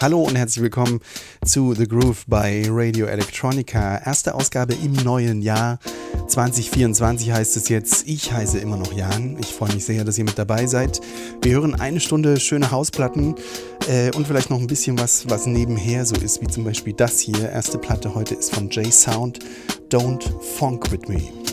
Hallo 0.00 0.22
und 0.22 0.36
herzlich 0.36 0.62
willkommen 0.62 1.00
zu 1.44 1.74
The 1.74 1.88
Groove 1.88 2.24
bei 2.28 2.64
Radio 2.68 3.06
Electronica. 3.06 3.98
Erste 3.98 4.36
Ausgabe 4.36 4.74
im 4.74 4.92
neuen 4.92 5.42
Jahr. 5.42 5.80
2024 6.28 7.32
heißt 7.32 7.56
es 7.56 7.68
jetzt. 7.68 8.06
Ich 8.06 8.32
heiße 8.32 8.58
immer 8.58 8.76
noch 8.76 8.92
Jan. 8.92 9.36
Ich 9.40 9.48
freue 9.48 9.74
mich 9.74 9.84
sehr, 9.84 10.04
dass 10.04 10.16
ihr 10.16 10.22
mit 10.22 10.38
dabei 10.38 10.66
seid. 10.66 11.00
Wir 11.42 11.54
hören 11.54 11.74
eine 11.74 11.98
Stunde 11.98 12.38
schöne 12.38 12.70
Hausplatten 12.70 13.34
äh, 13.88 14.14
und 14.14 14.28
vielleicht 14.28 14.50
noch 14.50 14.60
ein 14.60 14.68
bisschen 14.68 14.96
was, 15.00 15.28
was 15.28 15.46
nebenher 15.46 16.06
so 16.06 16.14
ist, 16.14 16.40
wie 16.42 16.46
zum 16.46 16.62
Beispiel 16.62 16.92
das 16.92 17.18
hier. 17.18 17.50
Erste 17.50 17.78
Platte 17.78 18.14
heute 18.14 18.36
ist 18.36 18.54
von 18.54 18.70
J-Sound. 18.70 19.40
Don't 19.90 20.22
Funk 20.40 20.92
With 20.92 21.08
Me. 21.08 21.47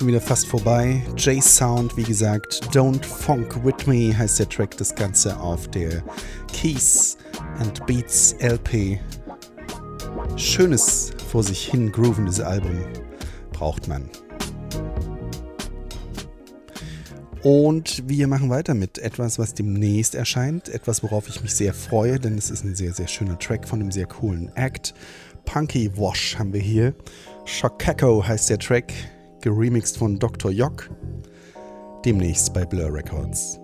Schon 0.00 0.08
wieder 0.08 0.20
fast 0.22 0.46
vorbei. 0.46 1.02
J-Sound, 1.14 1.94
wie 1.94 2.04
gesagt, 2.04 2.62
Don't 2.72 3.04
Funk 3.04 3.62
With 3.66 3.86
Me 3.86 4.16
heißt 4.16 4.38
der 4.38 4.48
Track, 4.48 4.74
das 4.78 4.94
Ganze 4.94 5.38
auf 5.38 5.68
der 5.68 6.02
Keys 6.50 7.18
and 7.58 7.84
Beats 7.84 8.34
LP. 8.38 8.98
Schönes 10.36 11.12
vor 11.30 11.42
sich 11.42 11.66
hin 11.66 11.92
groovendes 11.92 12.40
Album 12.40 12.82
braucht 13.52 13.88
man. 13.88 14.08
Und 17.42 18.08
wir 18.08 18.26
machen 18.26 18.48
weiter 18.48 18.72
mit 18.72 18.96
etwas, 18.96 19.38
was 19.38 19.52
demnächst 19.52 20.14
erscheint. 20.14 20.70
Etwas, 20.70 21.02
worauf 21.02 21.28
ich 21.28 21.42
mich 21.42 21.54
sehr 21.54 21.74
freue, 21.74 22.18
denn 22.18 22.38
es 22.38 22.48
ist 22.48 22.64
ein 22.64 22.74
sehr, 22.74 22.94
sehr 22.94 23.06
schöner 23.06 23.38
Track 23.38 23.68
von 23.68 23.82
einem 23.82 23.92
sehr 23.92 24.06
coolen 24.06 24.50
Act. 24.56 24.94
Punky 25.44 25.94
Wash 25.94 26.38
haben 26.38 26.54
wir 26.54 26.62
hier. 26.62 26.94
Shokako 27.44 28.26
heißt 28.26 28.48
der 28.48 28.58
Track, 28.58 28.94
geremixed 29.40 29.96
von 29.96 30.18
Dr. 30.18 30.50
Jock. 30.50 30.90
Demnächst 32.04 32.52
bei 32.54 32.64
Blur 32.64 32.92
Records. 32.92 33.59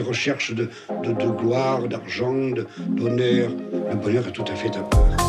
Ces 0.00 0.08
recherches 0.08 0.54
de, 0.54 0.68
gloire, 1.40 1.86
d'argent, 1.88 2.50
d'honneur. 2.88 3.50
Le 3.90 3.96
bonheur 3.96 4.26
est 4.28 4.32
tout 4.32 4.44
à 4.50 4.54
fait 4.54 4.76
à 4.76 4.82
part. 4.82 5.19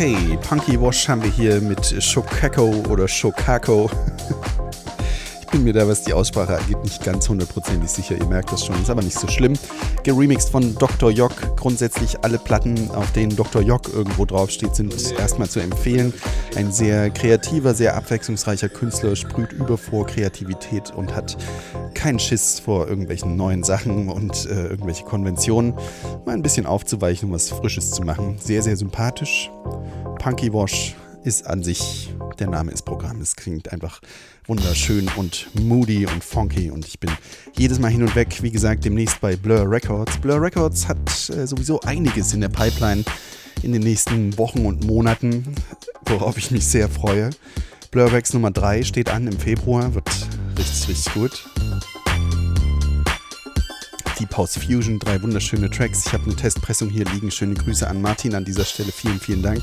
Okay, 0.00 0.38
Punky 0.48 0.80
Wash 0.80 1.10
haben 1.10 1.22
wir 1.22 1.30
hier 1.30 1.60
mit 1.60 2.02
Shokako 2.02 2.70
oder 2.88 3.06
Shokako. 3.06 3.90
Ich 5.42 5.46
bin 5.48 5.62
mir 5.62 5.74
da, 5.74 5.86
was 5.86 6.04
die 6.04 6.14
Aussprache 6.14 6.56
angeht, 6.56 6.82
nicht 6.82 7.04
ganz 7.04 7.28
hundertprozentig 7.28 7.90
sicher. 7.90 8.16
Ihr 8.16 8.24
merkt 8.24 8.50
das 8.50 8.64
schon, 8.64 8.80
ist 8.80 8.88
aber 8.88 9.02
nicht 9.02 9.18
so 9.18 9.28
schlimm. 9.28 9.58
Geremixed 10.02 10.48
von 10.48 10.74
Dr. 10.76 11.10
Jock. 11.10 11.54
Grundsätzlich 11.56 12.24
alle 12.24 12.38
Platten, 12.38 12.90
auf 12.92 13.12
denen 13.12 13.36
Dr. 13.36 13.60
Jock 13.60 13.92
irgendwo 13.92 14.24
draufsteht, 14.24 14.74
sind 14.74 14.94
erstmal 15.18 15.50
zu 15.50 15.60
empfehlen. 15.60 16.14
Ein 16.56 16.72
sehr 16.72 17.10
kreativer, 17.10 17.74
sehr 17.74 17.96
abwechslungsreicher 17.96 18.68
Künstler, 18.68 19.14
sprüht 19.14 19.52
über 19.52 19.78
vor 19.78 20.06
Kreativität 20.06 20.90
und 20.90 21.14
hat 21.14 21.36
keinen 21.94 22.18
Schiss 22.18 22.58
vor 22.58 22.88
irgendwelchen 22.88 23.36
neuen 23.36 23.62
Sachen 23.62 24.08
und 24.08 24.46
äh, 24.46 24.66
irgendwelche 24.66 25.04
Konventionen. 25.04 25.74
Mal 26.26 26.34
ein 26.34 26.42
bisschen 26.42 26.66
aufzuweichen, 26.66 27.28
um 27.28 27.34
was 27.34 27.50
Frisches 27.50 27.92
zu 27.92 28.02
machen. 28.02 28.36
Sehr, 28.38 28.62
sehr 28.62 28.76
sympathisch. 28.76 29.50
Punky 30.18 30.52
Wash 30.52 30.96
ist 31.22 31.46
an 31.46 31.62
sich, 31.62 32.12
der 32.38 32.48
Name 32.48 32.72
ist 32.72 32.82
Programm. 32.82 33.20
Es 33.20 33.36
klingt 33.36 33.72
einfach 33.72 34.00
wunderschön 34.46 35.08
und 35.16 35.48
moody 35.54 36.06
und 36.06 36.24
funky 36.24 36.70
und 36.70 36.86
ich 36.86 36.98
bin 36.98 37.10
jedes 37.56 37.78
Mal 37.78 37.88
hin 37.88 38.02
und 38.02 38.14
weg. 38.16 38.42
Wie 38.42 38.50
gesagt, 38.50 38.84
demnächst 38.84 39.20
bei 39.20 39.36
Blur 39.36 39.70
Records. 39.70 40.18
Blur 40.18 40.42
Records 40.42 40.88
hat 40.88 40.98
äh, 41.30 41.46
sowieso 41.46 41.80
einiges 41.80 42.34
in 42.34 42.40
der 42.40 42.48
Pipeline 42.48 43.04
in 43.62 43.72
den 43.72 43.82
nächsten 43.82 44.36
Wochen 44.38 44.66
und 44.66 44.84
Monaten, 44.84 45.54
worauf 46.06 46.38
ich 46.38 46.50
mich 46.50 46.66
sehr 46.66 46.88
freue. 46.88 47.30
Blur 47.90 48.12
Wax 48.12 48.32
Nummer 48.32 48.50
3 48.50 48.84
steht 48.84 49.10
an 49.10 49.26
im 49.26 49.38
Februar, 49.38 49.94
wird 49.94 50.08
richtig, 50.58 50.88
richtig 50.88 51.14
gut. 51.14 51.44
Deep 54.20 54.36
House 54.36 54.58
Fusion, 54.58 54.98
drei 54.98 55.20
wunderschöne 55.22 55.70
Tracks. 55.70 56.06
Ich 56.06 56.12
habe 56.12 56.24
eine 56.24 56.36
Testpressung 56.36 56.90
hier 56.90 57.06
liegen. 57.06 57.30
Schöne 57.30 57.54
Grüße 57.54 57.88
an 57.88 58.02
Martin 58.02 58.34
an 58.34 58.44
dieser 58.44 58.66
Stelle. 58.66 58.92
Vielen, 58.92 59.18
vielen 59.18 59.42
Dank. 59.42 59.62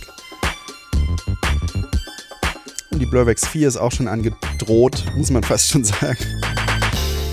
Und 2.90 3.00
die 3.00 3.06
Blurwax 3.06 3.48
4 3.48 3.68
ist 3.68 3.78
auch 3.78 3.92
schon 3.92 4.08
angedroht, 4.08 5.04
muss 5.16 5.30
man 5.30 5.44
fast 5.44 5.70
schon 5.70 5.84
sagen. 5.84 6.18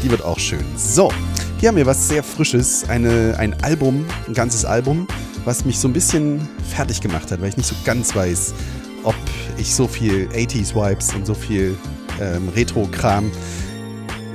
Die 0.02 0.10
wird 0.10 0.22
auch 0.22 0.38
schön. 0.38 0.64
So, 0.76 1.10
hier 1.58 1.70
haben 1.70 1.76
wir 1.76 1.86
was 1.86 2.06
sehr 2.08 2.22
Frisches. 2.22 2.86
Eine, 2.90 3.36
ein 3.38 3.54
Album, 3.62 4.04
ein 4.28 4.34
ganzes 4.34 4.66
Album, 4.66 5.08
was 5.44 5.64
mich 5.64 5.78
so 5.78 5.88
ein 5.88 5.92
bisschen 5.92 6.48
fertig 6.70 7.00
gemacht 7.00 7.30
hat, 7.30 7.40
weil 7.40 7.48
ich 7.48 7.56
nicht 7.56 7.68
so 7.68 7.76
ganz 7.84 8.14
weiß, 8.14 8.54
ob 9.02 9.14
ich 9.58 9.74
so 9.74 9.86
viel 9.86 10.28
80s-Vibes 10.28 11.14
und 11.14 11.26
so 11.26 11.34
viel 11.34 11.76
ähm, 12.20 12.48
Retro-Kram 12.54 13.30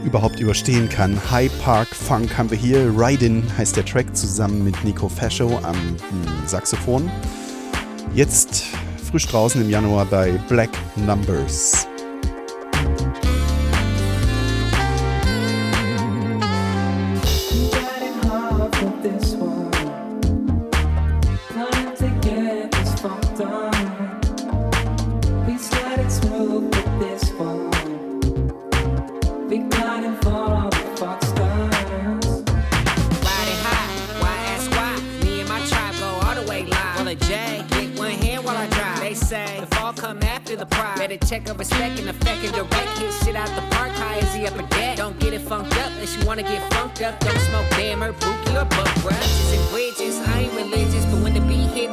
überhaupt 0.05 0.39
überstehen 0.39 0.87
kann. 0.87 1.19
High 1.29 1.51
Park 1.61 1.87
Funk 1.89 2.37
haben 2.37 2.49
wir 2.49 2.57
hier. 2.57 2.93
Ride-In 2.97 3.43
heißt 3.57 3.75
der 3.75 3.85
Track 3.85 4.15
zusammen 4.15 4.63
mit 4.63 4.81
Nico 4.83 5.09
Fascio 5.09 5.57
am 5.63 5.75
hm, 5.75 5.97
Saxophon. 6.45 7.11
Jetzt 8.13 8.65
frisch 9.09 9.27
draußen 9.27 9.61
im 9.61 9.69
Januar 9.69 10.05
bei 10.05 10.31
Black 10.47 10.69
Numbers. 10.95 11.88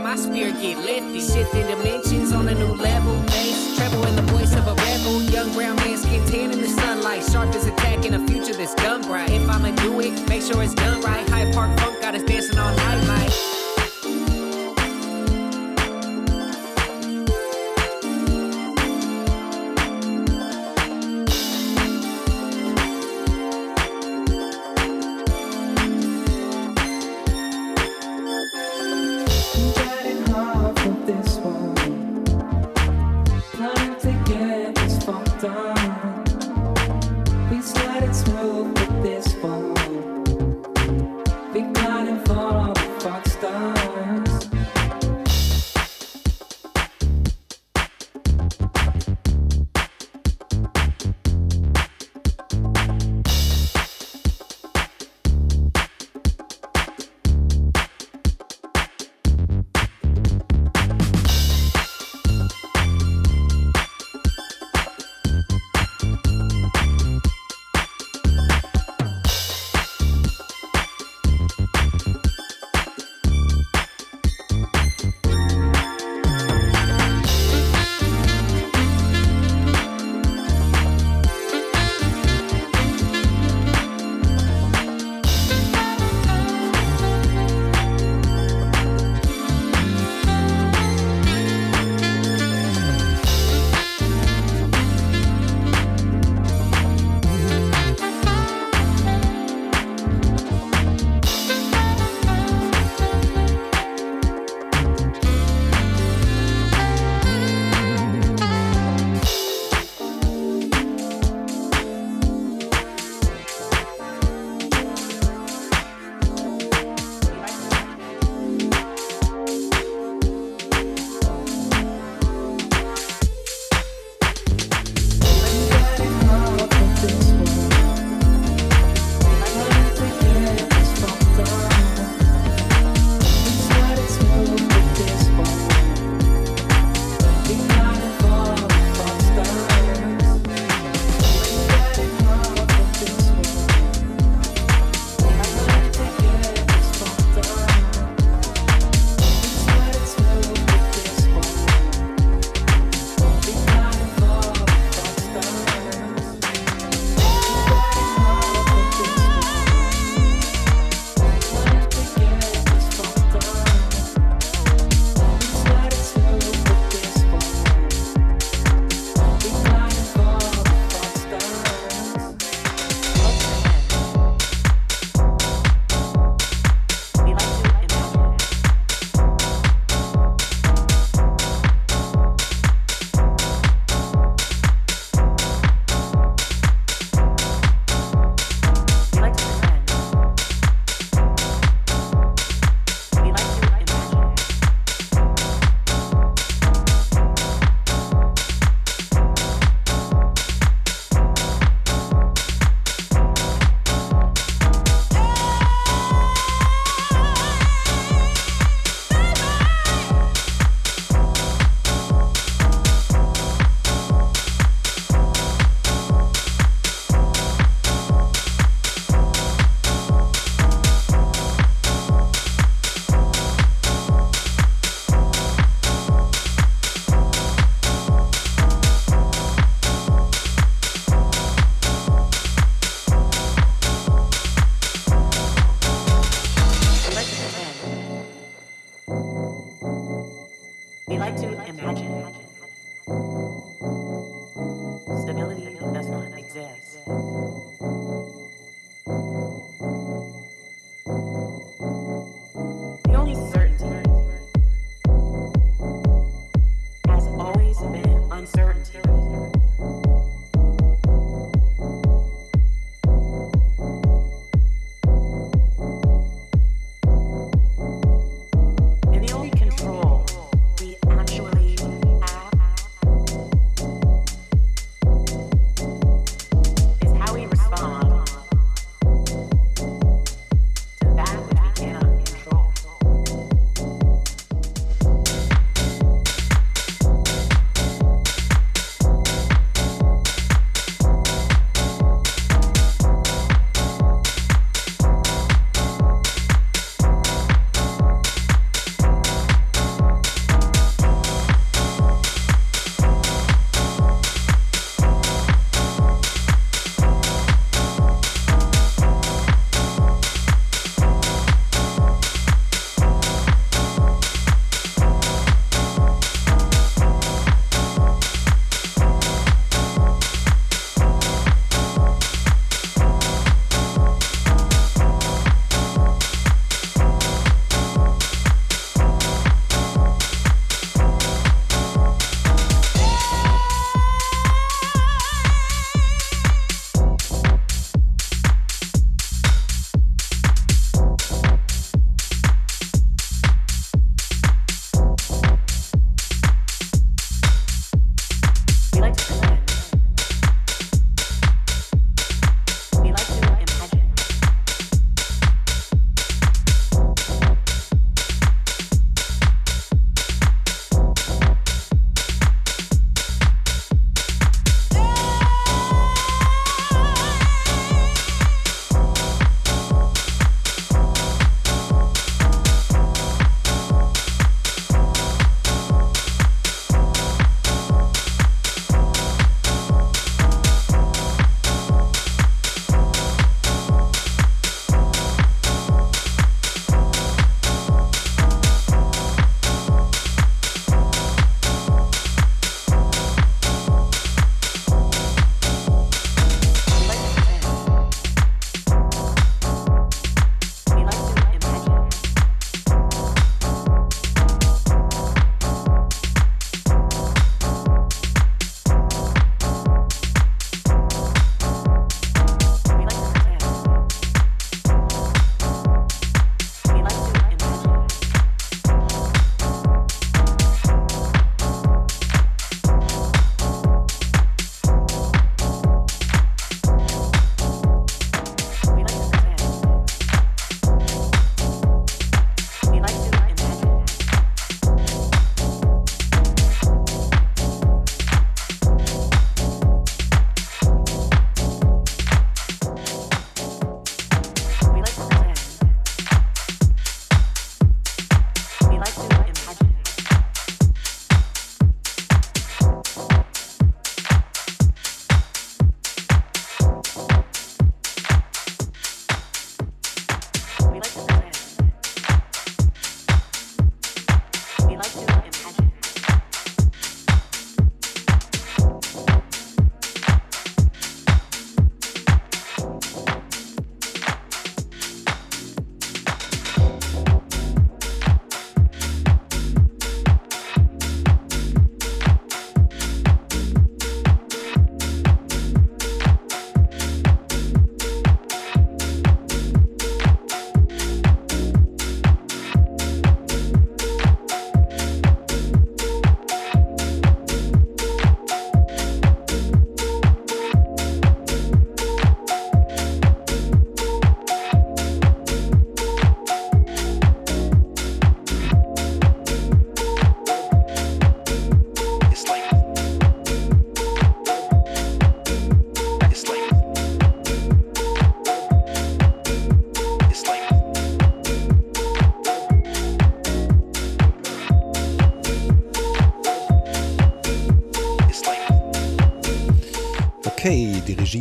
my 0.06 0.14
spirit 0.14 0.54
get 0.60 0.78
lifted. 0.78 1.20
Shifting 1.20 1.66
dimensions 1.66 2.32
on 2.32 2.48
a 2.48 2.54
new 2.54 2.74
level. 2.74 3.16
Bass, 3.26 3.76
treble 3.76 4.06
in 4.06 4.14
the 4.14 4.22
voice 4.32 4.54
of 4.54 4.64
a 4.68 4.74
rebel. 4.74 5.20
Young 5.34 5.52
brown 5.52 5.74
man, 5.76 5.98
skin 5.98 6.24
tan 6.26 6.52
in 6.52 6.60
the 6.60 6.68
sunlight. 6.68 7.24
Sharp 7.24 7.52
as 7.56 7.66
attack 7.66 8.04
in 8.04 8.14
a 8.14 8.24
future 8.28 8.54
that's 8.54 8.74
done 8.76 9.02
right. 9.10 9.30
If 9.30 9.48
I'ma 9.48 9.72
do 9.82 9.98
it, 10.00 10.14
make 10.28 10.42
sure 10.42 10.62
it's 10.62 10.74
done 10.74 11.00
right. 11.00 11.28
High 11.30 11.50
Park 11.52 11.76
Funk 11.80 11.95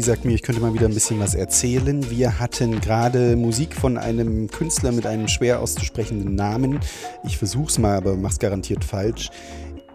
Sagt 0.05 0.23
mir, 0.23 0.35
ich 0.35 0.43
könnte 0.43 0.61
mal 0.61 0.71
wieder 0.71 0.85
ein 0.85 0.93
bisschen 0.93 1.19
was 1.19 1.33
erzählen. 1.33 2.11
Wir 2.11 2.37
hatten 2.39 2.79
gerade 2.79 3.35
Musik 3.35 3.73
von 3.73 3.97
einem 3.97 4.47
Künstler 4.51 4.91
mit 4.91 5.07
einem 5.07 5.27
schwer 5.27 5.61
auszusprechenden 5.61 6.35
Namen. 6.35 6.79
Ich 7.23 7.39
versuch's 7.39 7.79
mal, 7.79 7.97
aber 7.97 8.15
mach's 8.15 8.37
garantiert 8.37 8.83
falsch. 8.83 9.31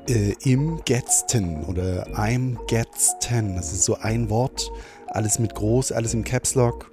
Äh, 0.09 0.35
Im 0.42 0.81
Gadsden 0.85 1.62
oder 1.62 2.09
I'm 2.09 2.57
Gadsden. 2.66 3.55
Das 3.55 3.73
ist 3.73 3.85
so 3.85 3.99
ein 3.99 4.29
Wort. 4.31 4.73
Alles 5.07 5.38
mit 5.38 5.55
groß, 5.55 5.92
alles 5.92 6.12
im 6.12 6.25
Caps 6.25 6.57
Lock. 6.57 6.90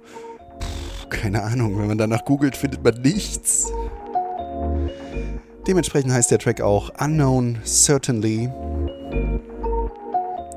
Puh, 0.60 1.08
keine 1.08 1.42
Ahnung, 1.42 1.76
wenn 1.76 1.88
man 1.88 1.98
danach 1.98 2.24
googelt, 2.24 2.56
findet 2.56 2.84
man 2.84 3.02
nichts. 3.02 3.72
Dementsprechend 5.66 6.12
heißt 6.12 6.30
der 6.30 6.38
Track 6.38 6.60
auch 6.60 6.92
Unknown 7.00 7.58
Certainly. 7.64 8.48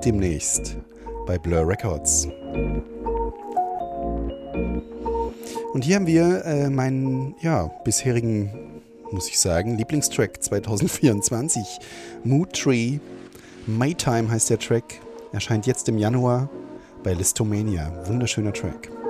Demnächst 0.06 0.78
bei 1.26 1.40
Blur 1.40 1.68
Records. 1.68 2.28
Und 5.74 5.86
hier 5.86 5.96
haben 5.96 6.08
wir 6.08 6.46
äh, 6.46 6.70
meinen 6.70 7.36
ja, 7.42 7.72
bisherigen, 7.84 8.52
muss 9.12 9.30
ich 9.30 9.40
sagen, 9.40 9.78
Lieblingstrack 9.78 10.44
2024. 10.44 11.64
Mood 12.24 12.54
Tree. 12.54 13.00
Maytime 13.66 14.30
heißt 14.30 14.50
der 14.50 14.60
Track. 14.60 15.00
Erscheint 15.32 15.66
jetzt 15.66 15.88
im 15.88 15.98
Januar 15.98 16.50
bei 17.04 17.14
Listomania. 17.14 17.92
Wunderschöner 18.06 18.54
Track. 18.54 19.01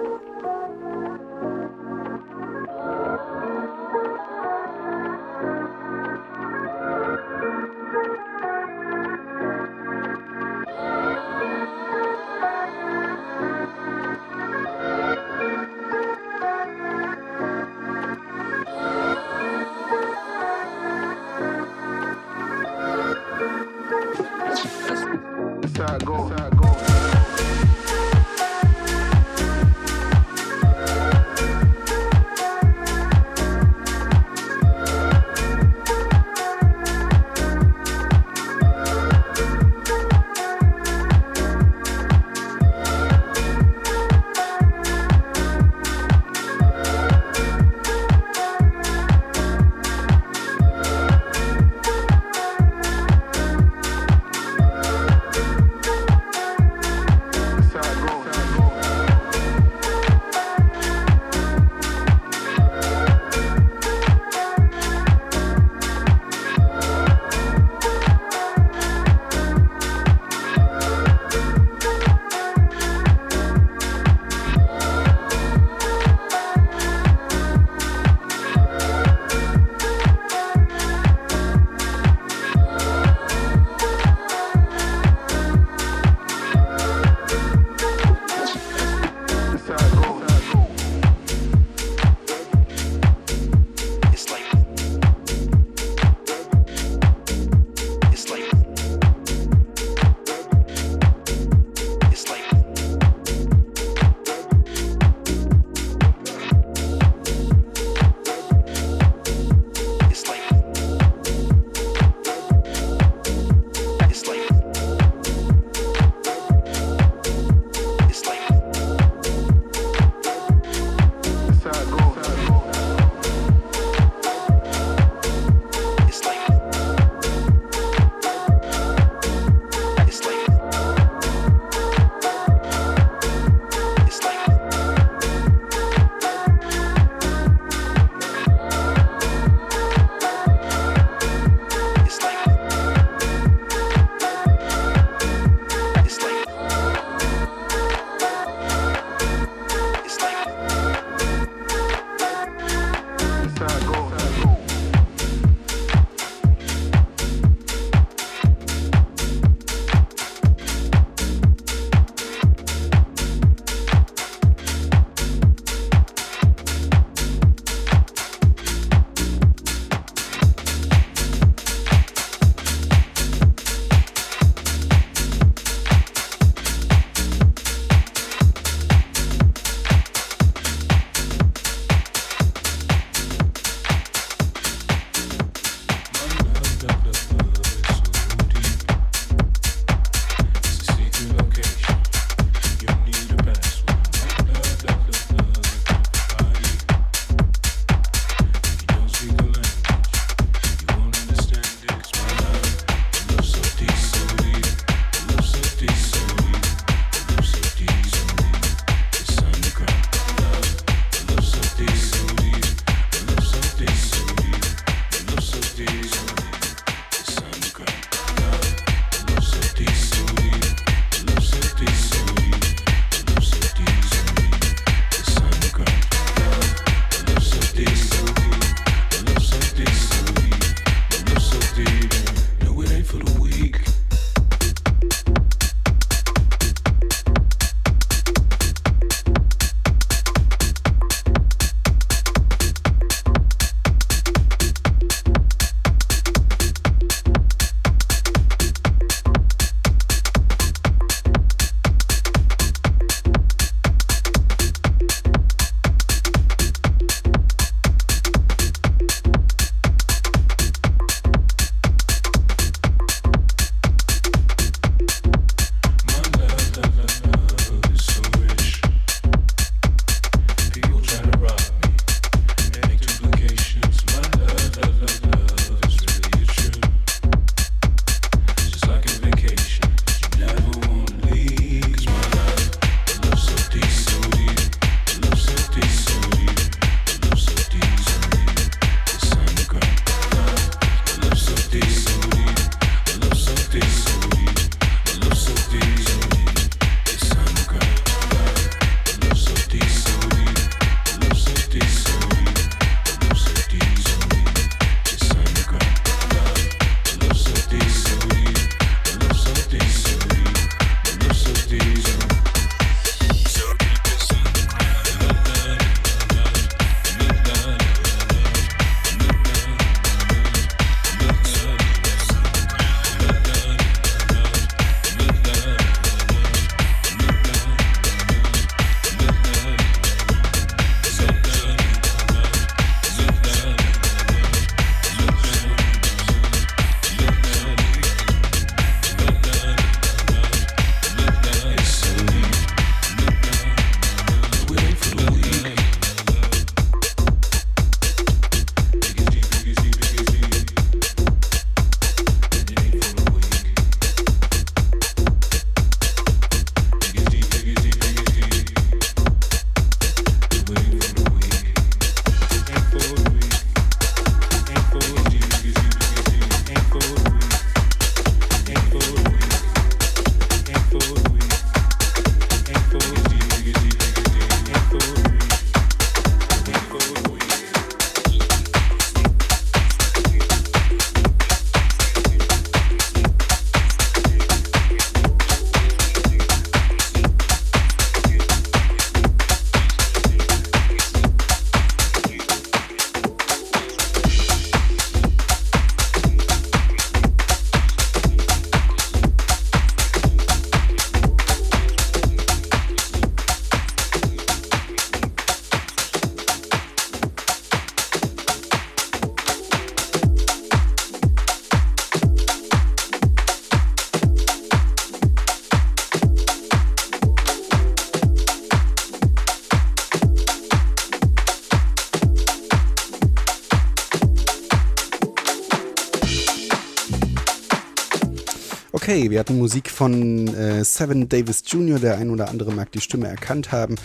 Okay, 429.12 429.30
wir 429.30 429.40
hatten 429.42 429.58
Musik 429.58 429.92
von 429.92 430.48
äh, 430.56 430.86
Seven 430.86 431.28
Davis 431.28 431.64
Jr., 431.68 432.00
der 432.00 432.18
ein 432.18 432.30
oder 432.30 432.48
andere 432.48 432.72
mag 432.72 432.94
die 432.94 433.02
Stimme 433.02 433.28
erkannt 433.28 433.74
haben. 433.74 433.96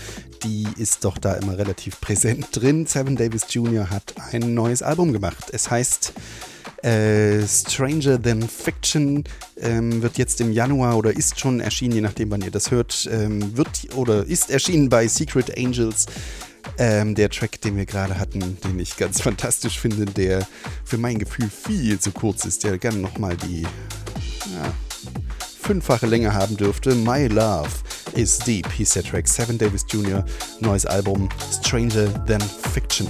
Die 0.42 0.66
ist 0.78 1.04
doch 1.04 1.16
da 1.16 1.34
immer 1.34 1.56
relativ 1.56 2.00
präsent 2.00 2.48
drin. 2.52 2.86
Seven 2.86 3.14
Davis 3.14 3.46
Jr. 3.50 3.88
hat 3.88 4.14
ein 4.32 4.52
neues 4.52 4.82
Album 4.82 5.12
gemacht. 5.12 5.44
Es 5.52 5.70
heißt 5.70 6.12
äh, 6.82 7.46
Stranger 7.46 8.20
Than 8.20 8.48
Fiction, 8.48 9.22
ähm, 9.60 10.02
wird 10.02 10.18
jetzt 10.18 10.40
im 10.40 10.50
Januar 10.50 10.96
oder 10.96 11.16
ist 11.16 11.38
schon 11.38 11.60
erschienen, 11.60 11.94
je 11.94 12.00
nachdem, 12.00 12.32
wann 12.32 12.42
ihr 12.42 12.50
das 12.50 12.72
hört, 12.72 13.08
ähm, 13.12 13.56
wird 13.56 13.94
oder 13.94 14.24
ist 14.24 14.50
erschienen 14.50 14.88
bei 14.88 15.06
Secret 15.06 15.56
Angels. 15.56 16.06
Ähm, 16.78 17.14
der 17.14 17.30
Track, 17.30 17.60
den 17.60 17.76
wir 17.76 17.86
gerade 17.86 18.18
hatten, 18.18 18.58
den 18.64 18.80
ich 18.80 18.96
ganz 18.96 19.20
fantastisch 19.22 19.78
finde, 19.78 20.06
der 20.06 20.48
für 20.84 20.98
mein 20.98 21.20
Gefühl 21.20 21.48
viel 21.48 22.00
zu 22.00 22.10
kurz 22.10 22.44
ist, 22.44 22.64
der 22.64 22.76
gerne 22.76 22.98
nochmal 22.98 23.36
die 23.36 23.62
ja, 23.62 24.74
fünffache 25.66 26.06
Länge 26.06 26.32
haben 26.32 26.56
dürfte. 26.56 26.94
My 26.94 27.26
Love 27.26 27.68
is 28.14 28.38
Deep 28.38 28.70
hieß 28.70 28.90
der 28.90 29.02
Track. 29.02 29.26
Seven 29.26 29.58
Davis 29.58 29.84
Jr., 29.90 30.24
neues 30.60 30.86
Album 30.86 31.28
Stranger 31.60 32.24
Than 32.26 32.40
Fiction. 32.72 33.08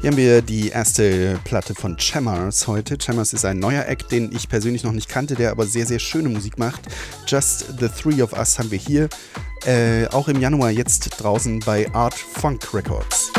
Hier 0.00 0.10
haben 0.10 0.16
wir 0.16 0.42
die 0.42 0.70
erste 0.70 1.38
Platte 1.44 1.72
von 1.72 1.96
Chammers 2.00 2.66
heute. 2.66 2.98
Chammers 3.00 3.32
ist 3.32 3.44
ein 3.44 3.60
neuer 3.60 3.86
Act, 3.86 4.10
den 4.10 4.32
ich 4.34 4.48
persönlich 4.48 4.82
noch 4.82 4.92
nicht 4.92 5.08
kannte, 5.08 5.36
der 5.36 5.52
aber 5.52 5.66
sehr, 5.66 5.86
sehr 5.86 6.00
schöne 6.00 6.30
Musik 6.30 6.58
macht. 6.58 6.80
Just 7.28 7.78
the 7.78 7.88
Three 7.88 8.22
of 8.22 8.32
Us 8.32 8.58
haben 8.58 8.72
wir 8.72 8.78
hier. 8.78 9.08
Äh, 9.64 10.08
auch 10.08 10.26
im 10.26 10.40
Januar 10.40 10.70
jetzt 10.70 11.10
draußen 11.20 11.60
bei 11.60 11.88
Art 11.94 12.14
Funk 12.14 12.74
Records. 12.74 13.30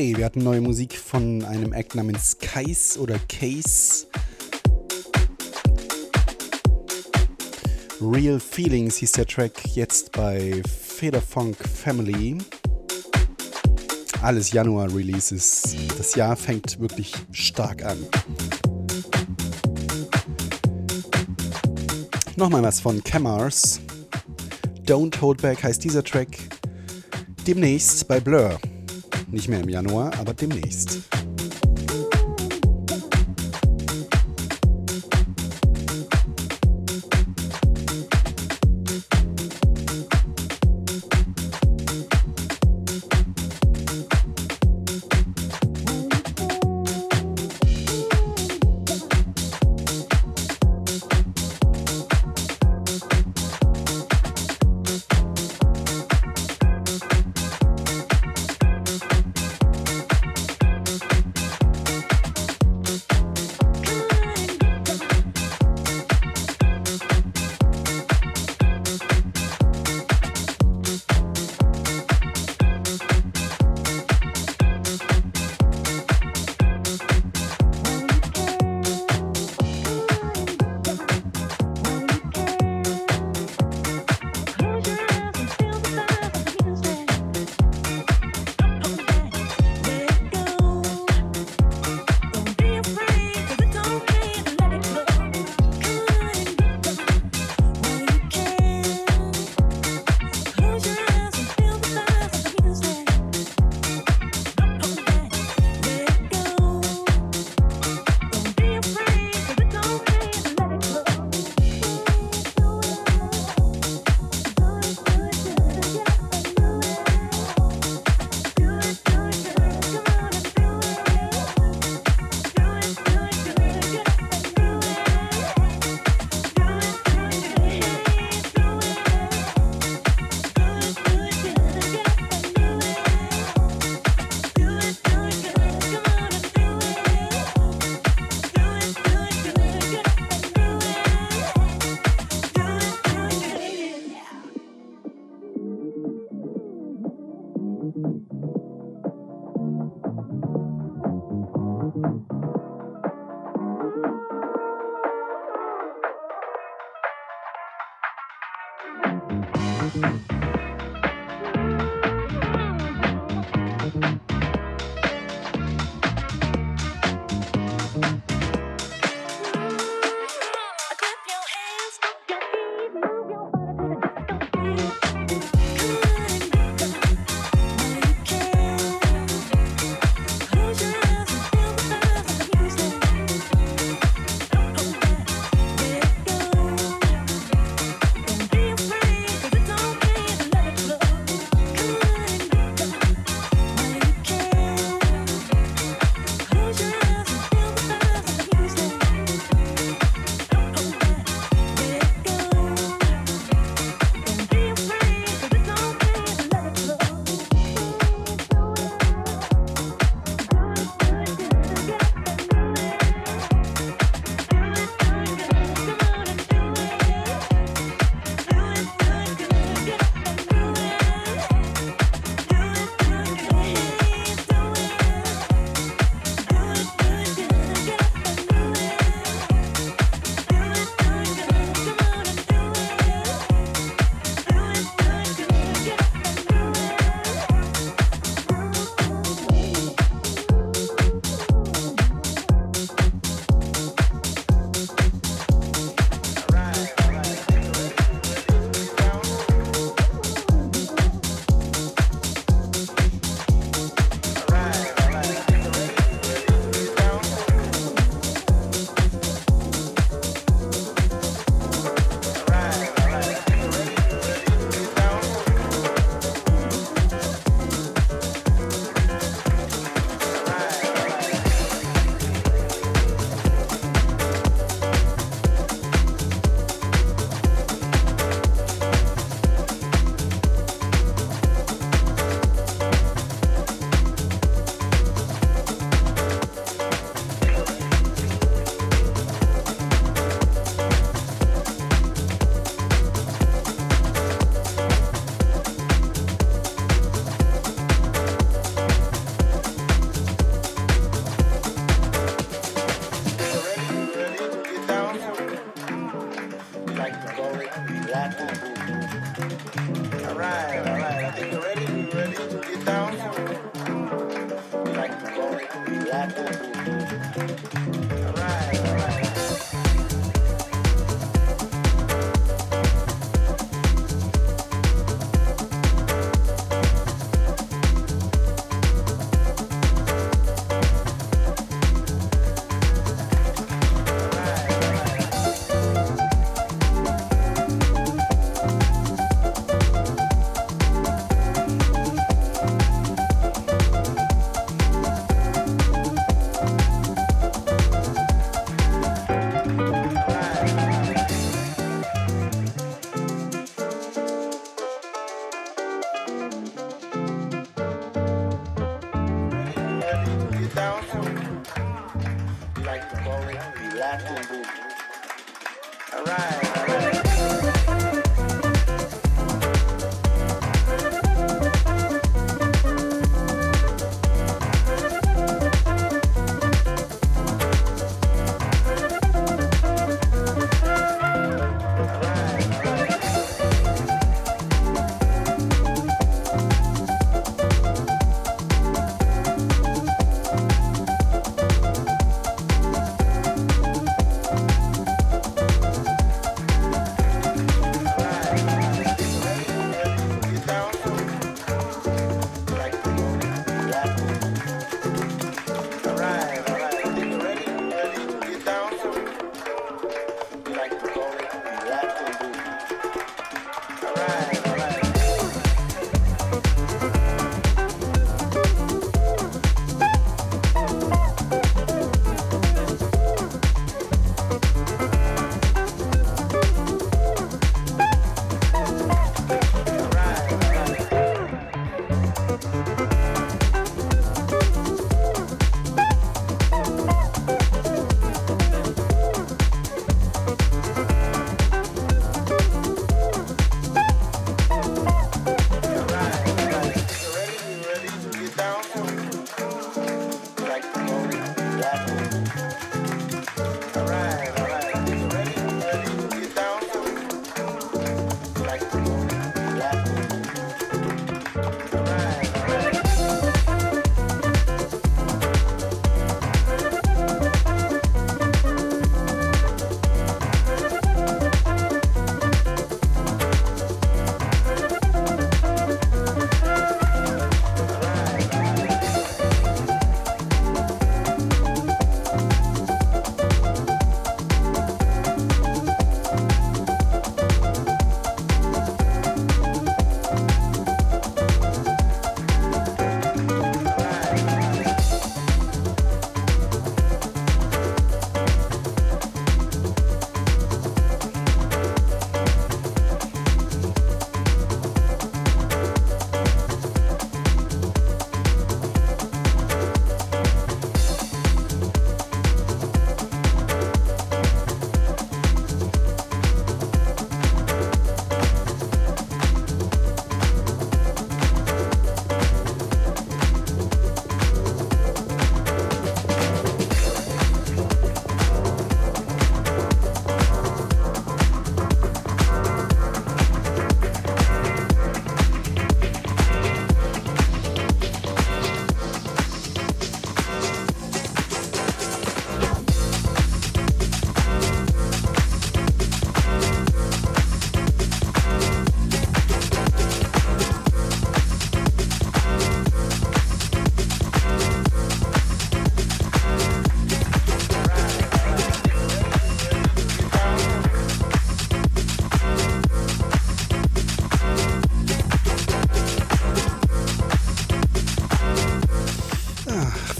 Wir 0.00 0.24
hatten 0.24 0.42
neue 0.42 0.62
Musik 0.62 0.96
von 0.96 1.44
einem 1.44 1.74
Act 1.74 1.94
namens 1.94 2.38
Kais 2.38 2.96
oder 2.96 3.18
Case. 3.28 4.06
Real 8.00 8.40
Feelings 8.40 8.96
hieß 8.96 9.12
der 9.12 9.26
Track 9.26 9.76
jetzt 9.76 10.12
bei 10.12 10.62
Federfunk 10.66 11.54
Family. 11.56 12.38
Alles 14.22 14.52
Januar-Releases. 14.52 15.76
Das 15.98 16.14
Jahr 16.14 16.34
fängt 16.34 16.80
wirklich 16.80 17.12
stark 17.32 17.84
an. 17.84 17.98
Nochmal 22.36 22.62
was 22.62 22.80
von 22.80 23.04
Camars. 23.04 23.80
Don't 24.86 25.20
Hold 25.20 25.42
Back 25.42 25.62
heißt 25.62 25.84
dieser 25.84 26.02
Track. 26.02 26.38
Demnächst 27.46 28.08
bei 28.08 28.18
Blur. 28.18 28.58
Nicht 29.30 29.48
mehr 29.48 29.60
im 29.60 29.68
Januar, 29.68 30.12
aber 30.18 30.34
demnächst. 30.34 31.09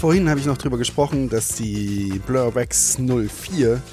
Vorhin 0.01 0.31
habe 0.31 0.39
ich 0.39 0.47
noch 0.47 0.57
darüber 0.57 0.79
gesprochen, 0.79 1.29
dass 1.29 1.49
die 1.49 2.19
Blur 2.25 2.55
Wax 2.55 2.97
04 2.97 3.83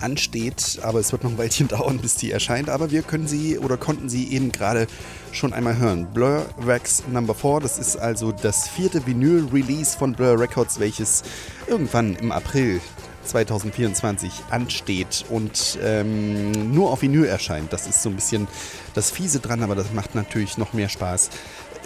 ansteht, 0.00 0.80
aber 0.82 0.98
es 0.98 1.12
wird 1.12 1.22
noch 1.22 1.30
ein 1.30 1.38
Weilchen 1.38 1.68
dauern, 1.68 1.98
bis 1.98 2.16
die 2.16 2.32
erscheint. 2.32 2.68
Aber 2.68 2.90
wir 2.90 3.02
können 3.02 3.28
sie 3.28 3.56
oder 3.60 3.76
konnten 3.76 4.08
sie 4.08 4.32
eben 4.32 4.50
gerade 4.50 4.88
schon 5.30 5.52
einmal 5.52 5.78
hören. 5.78 6.08
Blur 6.12 6.44
Wax 6.56 7.04
Number 7.06 7.36
4, 7.36 7.60
das 7.60 7.78
ist 7.78 7.96
also 7.96 8.32
das 8.32 8.66
vierte 8.66 9.06
Vinyl-Release 9.06 9.96
von 9.96 10.14
Blur 10.14 10.40
Records, 10.40 10.80
welches 10.80 11.22
irgendwann 11.68 12.16
im 12.16 12.32
April 12.32 12.80
2024 13.24 14.32
ansteht 14.50 15.24
und 15.28 15.78
ähm, 15.82 16.74
nur 16.74 16.90
auf 16.90 17.02
Vinyl 17.02 17.26
erscheint. 17.26 17.72
Das 17.72 17.86
ist 17.86 18.02
so 18.02 18.08
ein 18.08 18.16
bisschen 18.16 18.48
das 18.94 19.12
Fiese 19.12 19.38
dran, 19.38 19.62
aber 19.62 19.76
das 19.76 19.92
macht 19.92 20.16
natürlich 20.16 20.58
noch 20.58 20.72
mehr 20.72 20.88
Spaß, 20.88 21.30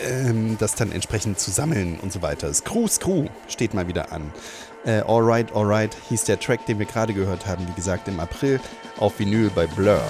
ähm, 0.00 0.56
das 0.58 0.74
dann 0.74 0.92
entsprechend 0.92 1.38
zu 1.38 1.50
sammeln 1.50 1.98
und 2.00 2.12
so 2.12 2.22
weiter. 2.22 2.52
Screw, 2.52 2.86
Screw 2.88 3.26
steht 3.48 3.74
mal 3.74 3.88
wieder 3.88 4.12
an. 4.12 4.32
Äh, 4.84 5.00
alright, 5.00 5.54
Alright 5.54 5.96
hieß 6.08 6.24
der 6.24 6.38
Track, 6.38 6.66
den 6.66 6.78
wir 6.78 6.86
gerade 6.86 7.12
gehört 7.12 7.46
haben, 7.46 7.66
wie 7.68 7.74
gesagt, 7.74 8.08
im 8.08 8.20
April 8.20 8.60
auf 8.98 9.18
Vinyl 9.18 9.50
bei 9.54 9.66
Blur. 9.66 10.02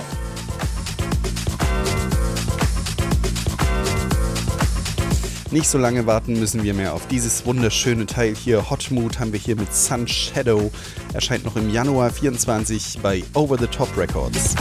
Nicht 5.51 5.69
so 5.71 5.79
lange 5.79 6.05
warten 6.05 6.39
müssen 6.39 6.63
wir 6.63 6.75
mehr 6.75 6.93
auf 6.93 7.09
dieses 7.09 7.47
wunderschöne 7.47 8.05
Teil 8.05 8.35
hier. 8.35 8.69
Hot 8.69 8.91
Mood 8.91 9.19
haben 9.19 9.33
wir 9.33 9.41
hier 9.41 9.57
mit 9.57 9.75
Sun 9.75 10.07
Shadow. 10.07 10.71
Erscheint 11.15 11.47
noch 11.47 11.57
im 11.57 11.71
Januar 11.71 12.11
24 12.11 12.99
bei 13.03 13.25
Over 13.33 13.57
the 13.57 13.67
Top 13.67 13.89
Records. 13.97 14.55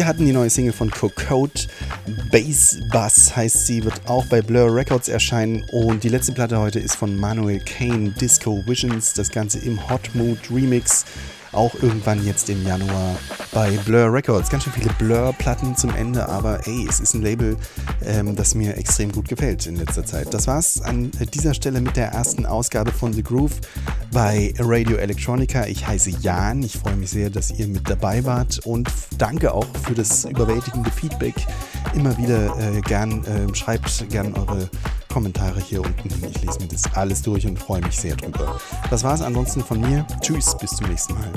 Wir 0.00 0.06
hatten 0.06 0.24
die 0.24 0.32
neue 0.32 0.48
Single 0.48 0.72
von 0.72 0.90
Cocotte. 0.90 1.68
Bass 2.32 2.78
Bass 2.90 3.36
heißt 3.36 3.66
sie, 3.66 3.84
wird 3.84 4.00
auch 4.06 4.24
bei 4.24 4.40
Blur 4.40 4.74
Records 4.74 5.08
erscheinen. 5.08 5.62
Und 5.72 6.04
die 6.04 6.08
letzte 6.08 6.32
Platte 6.32 6.58
heute 6.58 6.80
ist 6.80 6.96
von 6.96 7.14
Manuel 7.16 7.60
Kane, 7.60 8.14
Disco 8.18 8.62
Visions. 8.64 9.12
Das 9.12 9.28
Ganze 9.28 9.58
im 9.58 9.90
Hot 9.90 10.08
Mood 10.14 10.38
Remix. 10.50 11.04
Auch 11.52 11.74
irgendwann 11.82 12.24
jetzt 12.24 12.48
im 12.48 12.66
Januar 12.66 13.14
bei 13.52 13.72
Blur 13.84 14.10
Records. 14.10 14.48
Ganz 14.48 14.64
schön 14.64 14.72
viele 14.72 14.88
Blur-Platten 14.98 15.76
zum 15.76 15.94
Ende, 15.94 16.26
aber 16.26 16.66
ey, 16.66 16.86
es 16.88 17.00
ist 17.00 17.12
ein 17.12 17.20
Label, 17.20 17.58
ähm, 18.02 18.34
das 18.36 18.54
mir 18.54 18.78
extrem 18.78 19.12
gut 19.12 19.28
gefällt 19.28 19.66
in 19.66 19.76
letzter 19.76 20.06
Zeit. 20.06 20.32
Das 20.32 20.46
war's 20.46 20.80
an 20.80 21.10
dieser 21.34 21.52
Stelle 21.52 21.82
mit 21.82 21.96
der 21.96 22.06
ersten 22.12 22.46
Ausgabe 22.46 22.90
von 22.90 23.12
The 23.12 23.22
Groove 23.22 23.60
bei 24.12 24.54
Radio 24.58 24.96
Electronica. 24.96 25.66
Ich 25.66 25.86
heiße 25.86 26.10
Jan. 26.22 26.62
Ich 26.62 26.78
freue 26.78 26.96
mich 26.96 27.10
sehr, 27.10 27.28
dass 27.28 27.50
ihr 27.50 27.68
mit 27.68 27.90
dabei 27.90 28.24
wart 28.24 28.60
und 28.64 28.88
danke 29.20 29.52
auch 29.52 29.66
für 29.82 29.94
das 29.94 30.24
überwältigende 30.24 30.90
Feedback. 30.90 31.34
Immer 31.94 32.16
wieder 32.18 32.56
äh, 32.58 32.80
gern, 32.80 33.24
äh, 33.24 33.54
schreibt 33.54 34.08
gern 34.08 34.34
eure 34.34 34.68
Kommentare 35.12 35.60
hier 35.60 35.82
unten 35.82 36.08
hin. 36.08 36.30
Ich 36.30 36.42
lese 36.42 36.60
mir 36.60 36.68
das 36.68 36.82
alles 36.94 37.22
durch 37.22 37.46
und 37.46 37.58
freue 37.58 37.82
mich 37.82 37.98
sehr 37.98 38.16
drüber. 38.16 38.58
Das 38.88 39.04
war's 39.04 39.22
ansonsten 39.22 39.62
von 39.62 39.80
mir. 39.80 40.06
Tschüss, 40.20 40.56
bis 40.58 40.70
zum 40.70 40.88
nächsten 40.88 41.14
Mal. 41.14 41.32